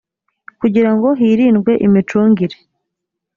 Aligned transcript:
kugira 0.59 0.91
ngo 0.95 1.07
hirindwe 1.19 1.71
imicungire 1.85 2.57